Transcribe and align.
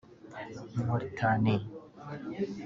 Mauritanie 1.17 1.53